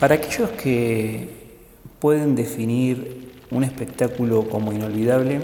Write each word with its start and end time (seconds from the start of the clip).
Para 0.00 0.16
aquellos 0.16 0.50
que 0.50 1.28
pueden 2.00 2.34
definir 2.34 3.30
un 3.50 3.62
espectáculo 3.62 4.48
como 4.48 4.72
inolvidable, 4.72 5.40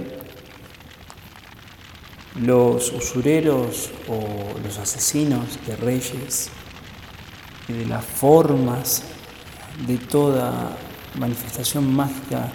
los 2.34 2.92
usureros 2.92 3.90
o 4.08 4.58
los 4.62 4.78
asesinos 4.78 5.58
de 5.66 5.76
reyes 5.76 6.50
y 7.68 7.72
de 7.72 7.86
las 7.86 8.04
formas 8.04 9.04
de 9.86 9.98
toda 9.98 10.76
manifestación 11.18 11.94
mágica 11.94 12.50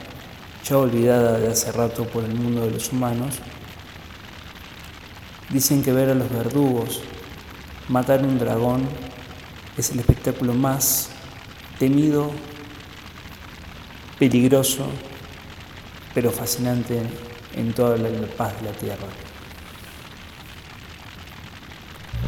ya 0.65 0.77
olvidada 0.77 1.39
de 1.39 1.47
hace 1.47 1.71
rato 1.71 2.05
por 2.05 2.23
el 2.23 2.33
mundo 2.33 2.65
de 2.65 2.71
los 2.71 2.91
humanos, 2.91 3.35
dicen 5.49 5.81
que 5.81 5.93
ver 5.93 6.09
a 6.09 6.15
los 6.15 6.29
verdugos 6.29 7.01
matar 7.87 8.23
un 8.23 8.37
dragón 8.37 8.81
es 9.77 9.91
el 9.91 9.99
espectáculo 9.99 10.53
más 10.53 11.14
temido, 11.79 12.31
peligroso, 14.17 14.85
pero 16.13 16.31
fascinante 16.31 17.01
en 17.55 17.73
toda 17.73 17.97
la 17.97 18.09
paz 18.37 18.53
de 18.61 18.67
la 18.67 18.71
tierra. 18.77 19.07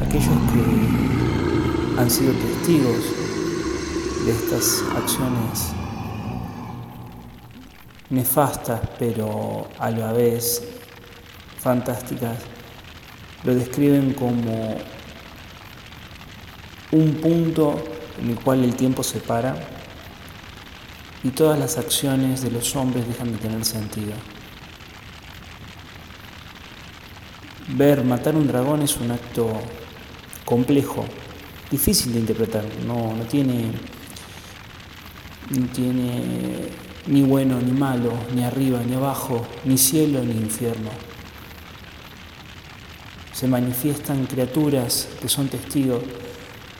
Aquellos 0.01 0.27
que 0.27 2.01
han 2.01 2.11
sido 2.11 2.33
testigos 2.33 3.03
de 4.25 4.31
estas 4.31 4.83
acciones 4.95 5.71
nefastas, 8.09 8.81
pero 8.99 9.67
a 9.79 9.89
la 9.89 10.11
vez 10.13 10.63
fantásticas, 11.59 12.37
lo 13.43 13.55
describen 13.55 14.13
como 14.13 14.77
un 16.91 17.13
punto 17.15 17.96
en 18.21 18.29
el 18.29 18.39
cual 18.39 18.63
el 18.63 18.75
tiempo 18.75 19.03
se 19.03 19.19
para 19.19 19.55
y 21.23 21.29
todas 21.29 21.59
las 21.59 21.77
acciones 21.77 22.41
de 22.41 22.51
los 22.51 22.75
hombres 22.75 23.07
dejan 23.07 23.31
de 23.31 23.37
tener 23.37 23.65
sentido. 23.65 24.13
Ver 27.69 28.03
matar 28.03 28.35
un 28.35 28.47
dragón 28.47 28.81
es 28.81 28.97
un 28.97 29.11
acto 29.11 29.49
complejo, 30.45 31.05
difícil 31.69 32.13
de 32.13 32.19
interpretar, 32.19 32.63
no, 32.85 33.13
no 33.13 33.23
tiene, 33.25 33.71
no 35.49 35.67
tiene 35.67 36.69
ni 37.07 37.23
bueno 37.23 37.59
ni 37.61 37.71
malo, 37.71 38.13
ni 38.33 38.43
arriba 38.43 38.79
ni 38.87 38.93
abajo, 38.95 39.45
ni 39.65 39.77
cielo 39.77 40.23
ni 40.23 40.31
infierno. 40.31 40.89
Se 43.33 43.47
manifiestan 43.47 44.25
criaturas 44.25 45.09
que 45.21 45.27
son 45.27 45.47
testigos 45.47 46.01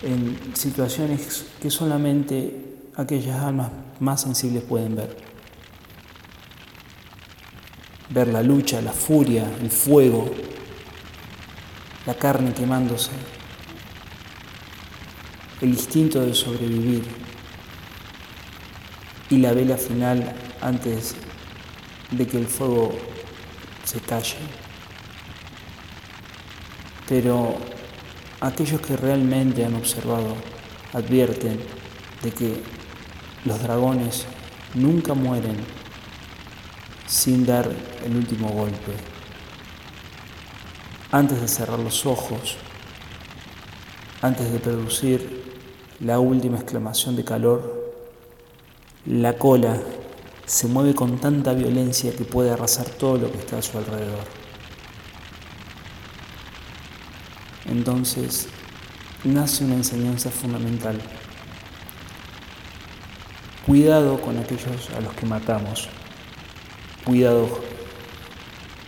en 0.03 0.55
situaciones 0.55 1.45
que 1.61 1.69
solamente 1.69 2.65
aquellas 2.95 3.41
almas 3.41 3.71
más 3.99 4.21
sensibles 4.21 4.63
pueden 4.63 4.95
ver. 4.95 5.17
Ver 8.09 8.27
la 8.29 8.41
lucha, 8.41 8.81
la 8.81 8.93
furia, 8.93 9.49
el 9.61 9.69
fuego, 9.69 10.29
la 12.05 12.13
carne 12.13 12.53
quemándose, 12.53 13.11
el 15.61 15.69
instinto 15.69 16.21
de 16.21 16.33
sobrevivir 16.33 17.03
y 19.29 19.37
la 19.37 19.51
vela 19.51 19.77
final 19.77 20.35
antes 20.61 21.15
de 22.11 22.25
que 22.25 22.37
el 22.37 22.47
fuego 22.47 22.95
se 23.83 23.99
calle. 23.99 24.37
Pero 27.09 27.57
Aquellos 28.39 28.81
que 28.81 28.95
realmente 28.95 29.65
han 29.65 29.75
observado 29.75 30.35
advierten 30.93 31.59
de 32.21 32.31
que 32.31 32.61
los 33.45 33.61
dragones 33.61 34.25
nunca 34.75 35.13
mueren 35.13 35.57
sin 37.07 37.45
dar 37.45 37.69
el 38.05 38.15
último 38.15 38.49
golpe. 38.49 38.93
Antes 41.11 41.41
de 41.41 41.47
cerrar 41.47 41.79
los 41.79 42.05
ojos, 42.05 42.57
antes 44.21 44.51
de 44.51 44.59
producir 44.59 45.43
la 45.99 46.19
última 46.19 46.57
exclamación 46.57 47.15
de 47.15 47.23
calor, 47.23 47.93
la 49.05 49.37
cola 49.37 49.79
se 50.45 50.67
mueve 50.67 50.93
con 50.93 51.17
tanta 51.17 51.53
violencia 51.53 52.15
que 52.15 52.23
puede 52.23 52.51
arrasar 52.51 52.87
todo 52.89 53.17
lo 53.17 53.31
que 53.31 53.39
está 53.39 53.57
a 53.57 53.61
su 53.61 53.77
alrededor. 53.77 54.46
Entonces 57.65 58.47
nace 59.23 59.65
una 59.65 59.75
enseñanza 59.75 60.29
fundamental. 60.29 60.99
Cuidado 63.65 64.21
con 64.21 64.37
aquellos 64.37 64.89
a 64.95 65.01
los 65.01 65.13
que 65.13 65.25
matamos. 65.25 65.89
Cuidado 67.03 67.49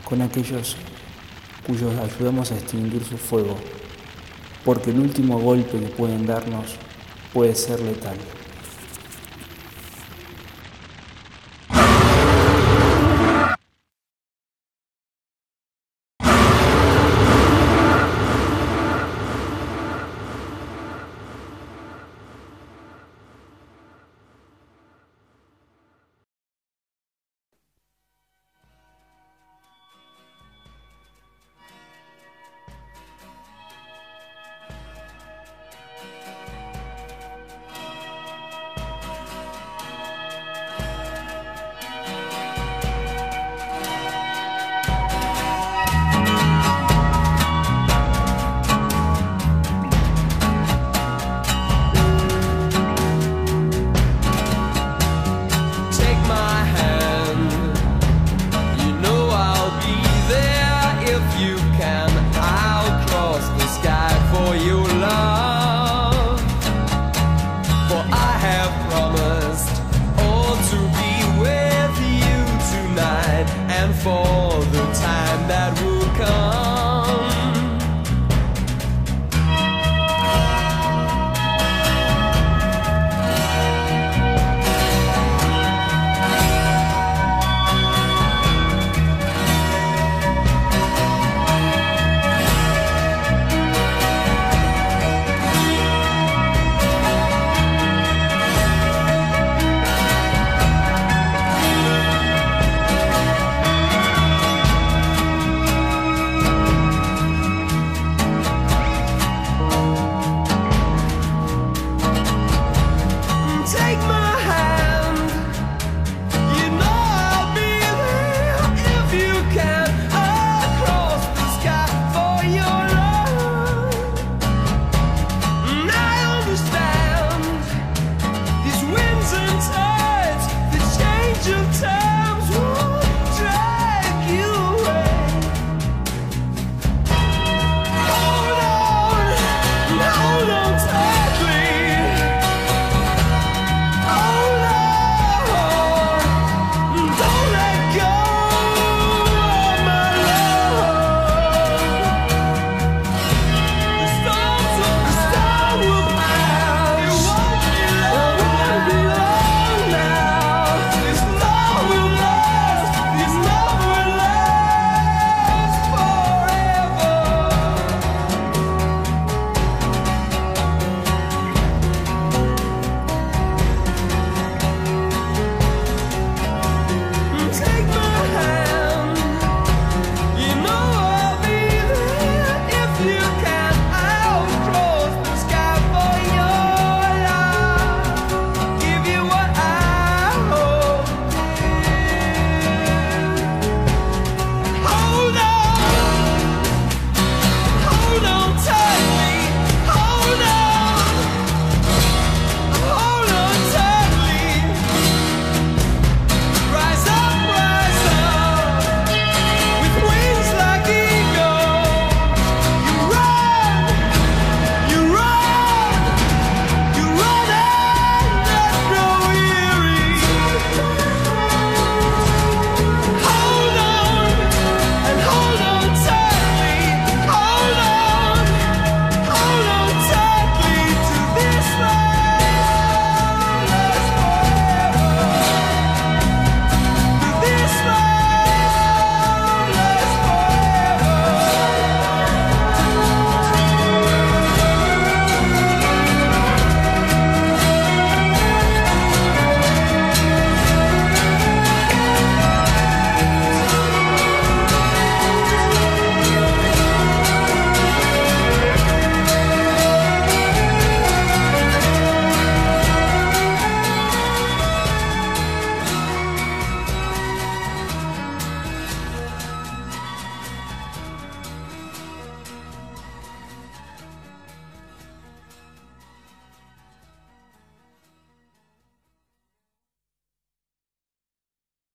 con 0.06 0.22
aquellos 0.22 0.76
cuyos 1.68 1.94
ayudamos 2.00 2.52
a 2.52 2.56
extinguir 2.56 3.04
su 3.04 3.18
fuego, 3.18 3.56
porque 4.66 4.92
el 4.92 5.00
último 5.00 5.40
golpe 5.40 5.80
que 5.80 5.88
pueden 5.88 6.26
darnos 6.26 6.76
puede 7.34 7.54
ser 7.56 7.80
letal. 7.82 8.18